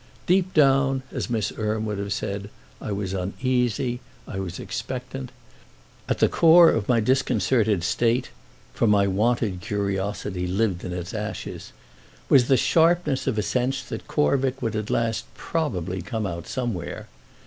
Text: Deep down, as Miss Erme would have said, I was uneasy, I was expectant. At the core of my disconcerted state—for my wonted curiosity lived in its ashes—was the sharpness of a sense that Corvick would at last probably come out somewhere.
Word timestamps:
Deep 0.25 0.51
down, 0.55 1.03
as 1.11 1.29
Miss 1.29 1.51
Erme 1.59 1.85
would 1.85 1.99
have 1.99 2.11
said, 2.11 2.49
I 2.81 2.91
was 2.91 3.13
uneasy, 3.13 3.99
I 4.27 4.39
was 4.39 4.59
expectant. 4.59 5.31
At 6.09 6.17
the 6.17 6.27
core 6.27 6.71
of 6.71 6.89
my 6.89 6.99
disconcerted 7.01 7.83
state—for 7.83 8.87
my 8.87 9.05
wonted 9.05 9.61
curiosity 9.61 10.47
lived 10.47 10.83
in 10.83 10.91
its 10.91 11.13
ashes—was 11.13 12.47
the 12.47 12.57
sharpness 12.57 13.27
of 13.27 13.37
a 13.37 13.43
sense 13.43 13.83
that 13.83 14.07
Corvick 14.07 14.59
would 14.59 14.75
at 14.75 14.89
last 14.89 15.25
probably 15.35 16.01
come 16.01 16.25
out 16.25 16.47
somewhere. 16.47 17.07